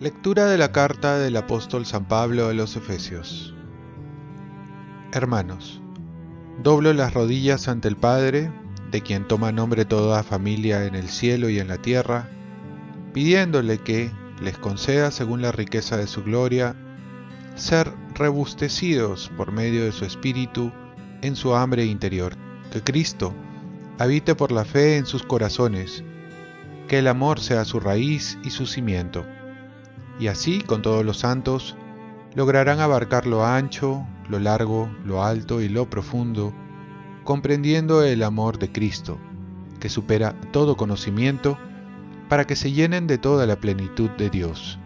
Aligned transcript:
Lectura 0.00 0.46
de 0.46 0.58
la 0.58 0.70
carta 0.70 1.18
del 1.18 1.36
apóstol 1.36 1.84
San 1.84 2.04
Pablo 2.04 2.46
a 2.46 2.54
los 2.54 2.76
Efesios. 2.76 3.52
Hermanos, 5.12 5.80
doblo 6.62 6.92
las 6.92 7.14
rodillas 7.14 7.66
ante 7.66 7.88
el 7.88 7.96
Padre, 7.96 8.52
de 8.92 9.00
quien 9.02 9.26
toma 9.26 9.50
nombre 9.50 9.84
toda 9.84 10.22
familia 10.22 10.84
en 10.84 10.94
el 10.94 11.08
cielo 11.08 11.48
y 11.48 11.58
en 11.58 11.66
la 11.66 11.78
tierra, 11.78 12.28
pidiéndole 13.12 13.78
que 13.78 14.12
les 14.40 14.56
conceda 14.56 15.10
según 15.10 15.42
la 15.42 15.50
riqueza 15.50 15.96
de 15.96 16.06
su 16.06 16.22
gloria, 16.22 16.76
ser 17.56 17.92
rebustecidos 18.18 19.30
por 19.36 19.52
medio 19.52 19.84
de 19.84 19.92
su 19.92 20.04
Espíritu 20.04 20.72
en 21.22 21.36
su 21.36 21.54
hambre 21.54 21.84
interior, 21.84 22.34
que 22.70 22.82
Cristo 22.82 23.34
habite 23.98 24.34
por 24.34 24.52
la 24.52 24.64
fe 24.64 24.96
en 24.96 25.06
sus 25.06 25.22
corazones, 25.22 26.04
que 26.88 26.98
el 26.98 27.06
amor 27.06 27.40
sea 27.40 27.64
su 27.64 27.80
raíz 27.80 28.38
y 28.44 28.50
su 28.50 28.66
cimiento. 28.66 29.24
Y 30.18 30.26
así 30.26 30.60
con 30.60 30.82
todos 30.82 31.04
los 31.04 31.18
santos 31.18 31.76
lograrán 32.34 32.80
abarcar 32.80 33.26
lo 33.26 33.44
ancho, 33.44 34.06
lo 34.28 34.38
largo, 34.38 34.90
lo 35.04 35.24
alto 35.24 35.60
y 35.60 35.68
lo 35.68 35.88
profundo, 35.88 36.52
comprendiendo 37.24 38.04
el 38.04 38.22
amor 38.22 38.58
de 38.58 38.70
Cristo, 38.70 39.18
que 39.80 39.88
supera 39.88 40.34
todo 40.52 40.76
conocimiento, 40.76 41.58
para 42.28 42.46
que 42.46 42.56
se 42.56 42.72
llenen 42.72 43.06
de 43.06 43.18
toda 43.18 43.46
la 43.46 43.56
plenitud 43.56 44.10
de 44.10 44.28
Dios, 44.28 44.78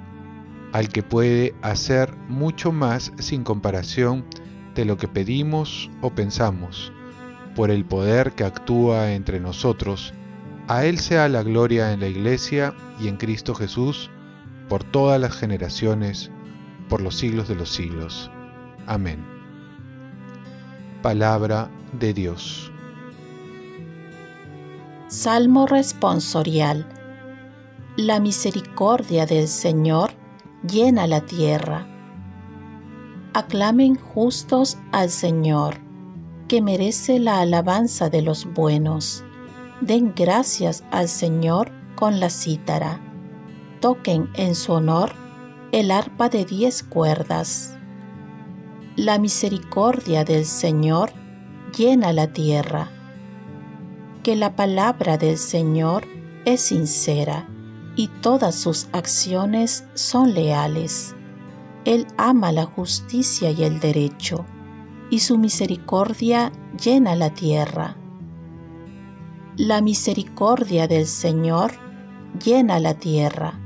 al 0.72 0.88
que 0.88 1.02
puede 1.02 1.54
hacer 1.62 2.16
mucho 2.28 2.72
más 2.72 3.12
sin 3.18 3.44
comparación 3.44 4.24
de 4.74 4.84
lo 4.84 4.96
que 4.96 5.06
pedimos 5.08 5.90
o 6.00 6.10
pensamos, 6.10 6.92
por 7.54 7.70
el 7.70 7.84
poder 7.84 8.32
que 8.32 8.44
actúa 8.44 9.12
entre 9.12 9.38
nosotros. 9.38 10.14
A 10.68 10.86
Él 10.86 10.98
sea 10.98 11.28
la 11.28 11.42
gloria 11.42 11.92
en 11.92 12.00
la 12.00 12.08
Iglesia 12.08 12.74
y 12.98 13.08
en 13.08 13.18
Cristo 13.18 13.54
Jesús, 13.54 14.10
por 14.68 14.82
todas 14.84 15.20
las 15.20 15.36
generaciones, 15.36 16.30
por 16.88 17.02
los 17.02 17.16
siglos 17.16 17.48
de 17.48 17.54
los 17.54 17.68
siglos. 17.68 18.30
Amén. 18.86 19.24
Palabra 21.02 21.70
de 21.98 22.14
Dios. 22.14 22.72
Salmo 25.08 25.66
responsorial. 25.66 26.86
La 27.96 28.18
misericordia 28.18 29.26
del 29.26 29.46
Señor 29.46 30.21
llena 30.68 31.06
la 31.06 31.20
tierra. 31.22 31.86
Aclamen 33.34 33.96
justos 33.96 34.78
al 34.92 35.10
Señor, 35.10 35.78
que 36.48 36.60
merece 36.62 37.18
la 37.18 37.40
alabanza 37.40 38.10
de 38.10 38.22
los 38.22 38.52
buenos. 38.52 39.24
Den 39.80 40.12
gracias 40.14 40.84
al 40.90 41.08
Señor 41.08 41.70
con 41.94 42.20
la 42.20 42.30
cítara 42.30 43.00
toquen 43.82 44.30
en 44.34 44.54
su 44.54 44.72
honor 44.72 45.12
el 45.72 45.90
arpa 45.90 46.28
de 46.28 46.46
diez 46.46 46.82
cuerdas. 46.84 47.76
La 48.96 49.18
misericordia 49.18 50.24
del 50.24 50.46
Señor 50.46 51.12
llena 51.76 52.12
la 52.12 52.28
tierra. 52.28 52.90
Que 54.22 54.36
la 54.36 54.54
palabra 54.54 55.18
del 55.18 55.36
Señor 55.36 56.06
es 56.44 56.60
sincera 56.60 57.48
y 57.96 58.08
todas 58.08 58.54
sus 58.54 58.88
acciones 58.92 59.84
son 59.94 60.34
leales. 60.34 61.14
Él 61.84 62.06
ama 62.16 62.52
la 62.52 62.64
justicia 62.64 63.50
y 63.50 63.64
el 63.64 63.80
derecho, 63.80 64.44
y 65.10 65.20
su 65.20 65.38
misericordia 65.38 66.52
llena 66.82 67.16
la 67.16 67.30
tierra. 67.30 67.96
La 69.56 69.80
misericordia 69.80 70.88
del 70.88 71.06
Señor 71.06 71.72
llena 72.42 72.78
la 72.78 72.94
tierra 72.94 73.62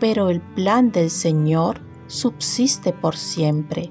pero 0.00 0.30
el 0.30 0.40
plan 0.40 0.90
del 0.90 1.10
Señor 1.10 1.82
subsiste 2.08 2.92
por 2.92 3.16
siempre, 3.16 3.90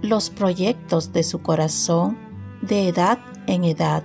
los 0.00 0.30
proyectos 0.30 1.12
de 1.12 1.24
su 1.24 1.42
corazón 1.42 2.16
de 2.62 2.88
edad 2.88 3.18
en 3.46 3.64
edad. 3.64 4.04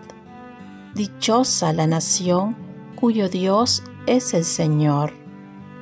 Dichosa 0.95 1.71
la 1.71 1.87
nación 1.87 2.57
cuyo 2.95 3.29
Dios 3.29 3.83
es 4.07 4.33
el 4.33 4.43
Señor, 4.43 5.13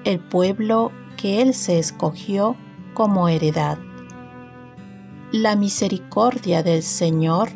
el 0.04 0.20
pueblo 0.20 0.92
que 1.18 1.42
Él 1.42 1.54
se 1.54 1.80
escogió 1.80 2.56
como 2.94 3.30
heredad. 3.30 3.78
La 5.32 5.56
misericordia 5.56 6.64
del 6.64 6.84
Señor 6.84 7.50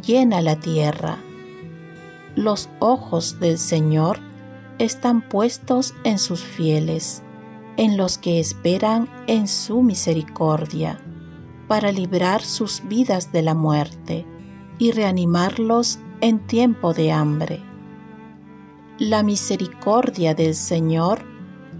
llena 0.00 0.40
la 0.40 0.56
tierra. 0.56 1.18
Los 2.36 2.68
ojos 2.78 3.40
del 3.40 3.58
Señor 3.58 4.20
están 4.78 5.28
puestos 5.28 5.94
en 6.04 6.18
sus 6.18 6.42
fieles 6.42 7.22
en 7.78 7.96
los 7.96 8.18
que 8.18 8.40
esperan 8.40 9.08
en 9.28 9.46
su 9.46 9.82
misericordia, 9.82 11.00
para 11.68 11.92
librar 11.92 12.42
sus 12.42 12.82
vidas 12.88 13.30
de 13.30 13.42
la 13.42 13.54
muerte 13.54 14.26
y 14.78 14.90
reanimarlos 14.90 16.00
en 16.20 16.44
tiempo 16.46 16.92
de 16.92 17.12
hambre. 17.12 17.67
La 19.00 19.22
misericordia 19.22 20.34
del 20.34 20.56
Señor 20.56 21.20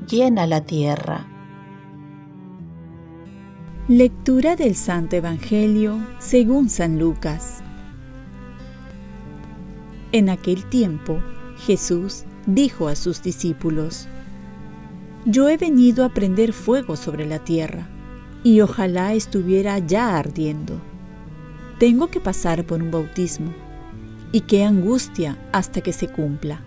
llena 0.08 0.46
la 0.46 0.60
tierra. 0.60 1.26
Lectura 3.88 4.54
del 4.54 4.76
Santo 4.76 5.16
Evangelio 5.16 5.98
según 6.20 6.70
San 6.70 7.00
Lucas. 7.00 7.60
En 10.12 10.28
aquel 10.28 10.64
tiempo, 10.66 11.18
Jesús 11.66 12.22
dijo 12.46 12.86
a 12.86 12.94
sus 12.94 13.20
discípulos, 13.20 14.06
yo 15.24 15.48
he 15.48 15.56
venido 15.56 16.04
a 16.04 16.10
prender 16.10 16.52
fuego 16.52 16.94
sobre 16.94 17.26
la 17.26 17.40
tierra, 17.40 17.88
y 18.44 18.60
ojalá 18.60 19.12
estuviera 19.14 19.80
ya 19.80 20.16
ardiendo. 20.16 20.80
Tengo 21.80 22.12
que 22.12 22.20
pasar 22.20 22.64
por 22.64 22.80
un 22.80 22.92
bautismo, 22.92 23.52
y 24.30 24.42
qué 24.42 24.62
angustia 24.62 25.36
hasta 25.50 25.80
que 25.80 25.92
se 25.92 26.06
cumpla. 26.06 26.62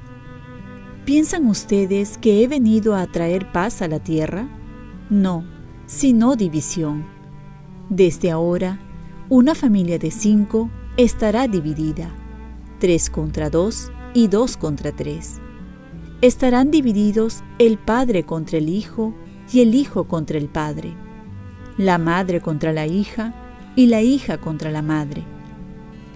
¿Piensan 1.06 1.48
ustedes 1.48 2.18
que 2.18 2.44
he 2.44 2.48
venido 2.48 2.96
a 2.96 3.08
traer 3.08 3.52
paz 3.52 3.82
a 3.82 3.88
la 3.88 4.00
tierra? 4.00 4.48
No, 5.10 5.44
sino 5.86 6.36
división. 6.36 7.06
Desde 7.90 8.32
ahora, 8.32 8.80
una 9.30 9.56
familia 9.56 9.98
de 9.98 10.12
cinco 10.12 10.70
estará 10.98 11.48
dividida, 11.48 12.10
tres 12.80 13.10
contra 13.10 13.50
dos 13.50 13.92
y 14.14 14.28
dos 14.28 14.58
contra 14.58 14.92
tres 14.92 15.42
estarán 16.22 16.70
divididos 16.70 17.44
el 17.58 17.80
padre 17.80 18.24
contra 18.24 18.60
el 18.60 18.70
hijo 18.70 19.14
y 19.52 19.62
el 19.62 19.74
hijo 19.74 20.08
contra 20.08 20.38
el 20.38 20.48
padre, 20.48 20.94
la 21.78 21.98
madre 21.98 22.42
contra 22.42 22.72
la 22.72 22.86
hija 22.86 23.34
y 23.76 23.88
la 23.88 24.02
hija 24.02 24.38
contra 24.38 24.72
la 24.72 24.84
madre, 24.84 25.24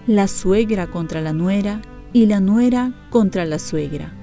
la 0.06 0.28
suegra 0.28 0.86
contra 0.86 1.20
la 1.20 1.32
nuera 1.32 1.82
y 2.12 2.26
la 2.26 2.38
nuera 2.40 2.94
contra 3.10 3.44
la 3.44 3.58
suegra. 3.58 4.15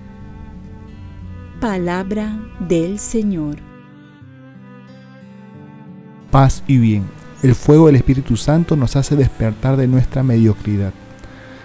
Palabra 1.64 2.38
del 2.60 3.00
Señor. 3.00 3.56
Paz 6.30 6.62
y 6.68 6.78
bien. 6.78 7.06
El 7.42 7.56
fuego 7.56 7.88
del 7.88 7.96
Espíritu 7.96 8.36
Santo 8.36 8.76
nos 8.76 8.98
hace 8.98 9.16
despertar 9.16 9.78
de 9.78 9.88
nuestra 9.88 10.24
mediocridad. 10.24 10.92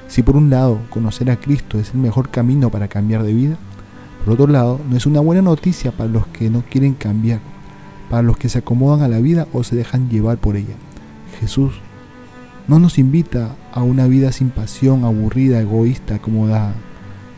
Si 0.07 0.23
por 0.23 0.37
un 0.37 0.51
lado 0.51 0.79
conocer 0.89 1.33
a 1.33 1.41
Cristo 1.41 1.81
es 1.81 1.95
el 1.95 1.99
mejor 1.99 2.29
camino 2.29 2.71
para 2.71 2.87
cambiar 2.87 3.25
de 3.25 3.35
vida, 3.35 3.57
por 4.25 4.35
otro 4.35 4.47
lado, 4.47 4.81
no 4.89 4.97
es 4.97 5.05
una 5.05 5.19
buena 5.19 5.43
noticia 5.43 5.91
para 5.91 6.09
los 6.09 6.29
que 6.29 6.49
no 6.49 6.63
quieren 6.71 6.95
cambiar, 6.95 7.41
para 8.09 8.23
los 8.23 8.37
que 8.37 8.49
se 8.49 8.61
acomodan 8.61 9.03
a 9.03 9.09
la 9.09 9.19
vida 9.19 9.49
o 9.53 9.65
se 9.65 9.75
dejan 9.75 10.09
llevar 10.09 10.39
por 10.39 10.55
ella. 10.55 10.77
Jesús 11.41 11.73
no 12.69 12.79
nos 12.79 13.01
invita 13.01 13.56
a 13.73 13.83
una 13.83 14.06
vida 14.06 14.31
sin 14.31 14.51
pasión, 14.51 15.05
aburrida, 15.05 15.61
egoísta, 15.61 16.15
acomodada, 16.15 16.75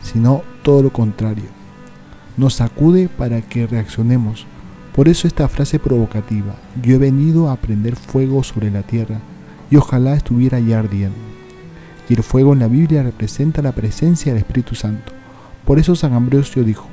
sino 0.03 0.43
todo 0.61 0.83
lo 0.83 0.93
contrario. 0.93 1.60
Nos 2.37 2.55
sacude 2.55 3.09
para 3.09 3.41
que 3.41 3.67
reaccionemos. 3.67 4.45
Por 4.95 5.07
eso 5.07 5.27
esta 5.27 5.47
frase 5.47 5.79
provocativa, 5.79 6.55
yo 6.81 6.95
he 6.95 6.97
venido 6.97 7.49
a 7.49 7.55
prender 7.55 7.95
fuego 7.95 8.43
sobre 8.43 8.71
la 8.71 8.83
tierra 8.83 9.19
y 9.69 9.77
ojalá 9.77 10.15
estuviera 10.15 10.59
ya 10.59 10.79
ardiendo. 10.79 11.17
Y 12.09 12.13
el 12.13 12.23
fuego 12.23 12.53
en 12.53 12.59
la 12.59 12.67
Biblia 12.67 13.03
representa 13.03 13.61
la 13.61 13.71
presencia 13.71 14.33
del 14.33 14.41
Espíritu 14.41 14.75
Santo. 14.75 15.13
Por 15.65 15.79
eso 15.79 15.95
San 15.95 16.13
Ambrosio 16.13 16.63
dijo, 16.63 16.87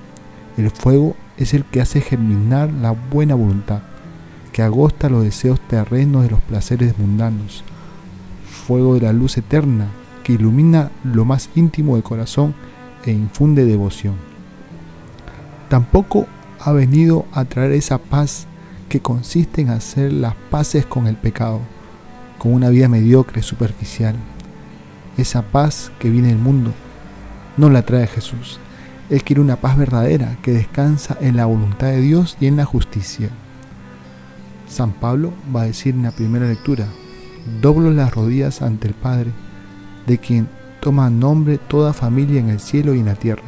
el 0.57 0.71
fuego 0.71 1.17
es 1.37 1.55
el 1.55 1.65
que 1.65 1.81
hace 1.81 2.01
germinar 2.01 2.73
la 2.73 2.93
buena 2.93 3.35
voluntad, 3.35 3.81
que 4.53 4.63
agosta 4.63 5.09
los 5.09 5.25
deseos 5.25 5.61
terrenos 5.61 6.25
de 6.25 6.31
los 6.31 6.41
placeres 6.41 6.99
mundanos, 6.99 7.65
fuego 8.45 8.95
de 8.95 9.03
la 9.03 9.13
luz 9.13 9.39
eterna, 9.39 9.87
que 10.25 10.35
ilumina 10.35 10.91
lo 11.05 11.25
más 11.25 11.49
íntimo 11.55 11.95
del 11.95 12.03
corazón 12.03 12.55
e 13.05 13.13
infunde 13.13 13.65
devoción. 13.65 14.15
Tampoco 15.69 16.27
ha 16.61 16.73
venido 16.73 17.27
a 17.33 17.45
traer 17.45 17.73
esa 17.73 17.99
paz 17.99 18.47
que 18.89 19.01
consiste 19.01 19.61
en 19.61 19.69
hacer 19.69 20.13
las 20.13 20.35
paces 20.51 20.87
con 20.87 21.07
el 21.07 21.17
pecado, 21.17 21.61
con 22.39 22.55
una 22.55 22.71
vida 22.71 22.89
mediocre, 22.89 23.43
superficial. 23.43 24.17
Esa 25.19 25.43
paz 25.43 25.93
que 25.99 26.11
viene 26.11 26.29
del 26.29 26.39
mundo 26.39 26.73
no 27.57 27.69
la 27.69 27.83
trae 27.83 28.07
Jesús. 28.07 28.59
Él 29.11 29.23
quiere 29.23 29.43
una 29.43 29.57
paz 29.57 29.77
verdadera 29.77 30.39
que 30.43 30.53
descansa 30.53 31.17
en 31.21 31.37
la 31.37 31.47
voluntad 31.47 31.89
de 31.89 32.01
Dios 32.01 32.37
y 32.41 32.47
en 32.47 32.57
la 32.57 32.65
justicia. 32.65 33.29
San 34.69 34.93
Pablo 34.93 35.33
va 35.55 35.63
a 35.63 35.67
decir 35.67 35.95
en 35.95 36.03
la 36.03 36.13
primera 36.13 36.47
lectura, 36.47 36.87
doblo 37.61 37.91
las 37.91 38.15
rodillas 38.15 38.63
ante 38.63 38.89
el 38.89 38.95
Padre, 38.95 39.33
de 40.07 40.19
quien 40.19 40.49
toma 40.81 41.11
nombre 41.11 41.59
toda 41.59 41.93
familia 41.93 42.41
en 42.41 42.49
el 42.49 42.61
cielo 42.61 42.95
y 42.95 43.01
en 43.01 43.07
la 43.07 43.15
tierra, 43.15 43.43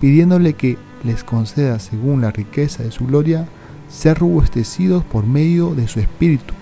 pidiéndole 0.00 0.54
que 0.54 0.78
les 1.04 1.22
conceda 1.22 1.78
según 1.78 2.22
la 2.22 2.30
riqueza 2.30 2.82
de 2.82 2.90
su 2.90 3.06
gloria 3.06 3.46
ser 3.88 4.18
robustecidos 4.18 5.04
por 5.04 5.26
medio 5.26 5.74
de 5.74 5.86
su 5.86 6.00
Espíritu 6.00 6.54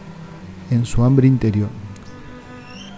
en 0.70 0.84
su 0.84 1.04
hambre 1.04 1.26
interior. 1.26 1.68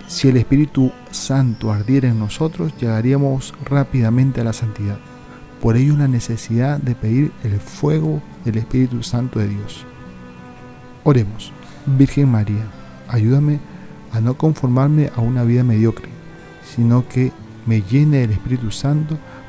Si 0.07 0.29
el 0.29 0.37
Espíritu 0.37 0.93
Santo 1.11 1.73
ardiera 1.73 2.09
en 2.09 2.19
nosotros, 2.19 2.73
llegaríamos 2.79 3.55
rápidamente 3.65 4.41
a 4.41 4.45
la 4.45 4.53
santidad. 4.53 4.99
Por 5.61 5.77
ello 5.77 5.97
la 5.97 6.09
necesidad 6.09 6.79
de 6.79 6.95
pedir 6.95 7.33
el 7.43 7.59
fuego 7.59 8.23
del 8.45 8.59
Espíritu 8.59 9.03
Santo 9.03 9.39
de 9.39 9.49
Dios. 9.49 9.85
Oremos. 11.05 11.53
Virgen 11.87 12.31
María, 12.31 12.67
ayúdame 13.09 13.61
a 14.13 14.21
no 14.21 14.39
conformarme 14.39 15.11
a 15.15 15.21
una 15.21 15.43
vida 15.45 15.65
mediocre, 15.65 16.09
sino 16.75 17.07
que 17.09 17.31
me 17.67 17.83
llene 17.83 18.19
del 18.19 18.31
Espíritu 18.31 18.71
Santo 18.71 19.19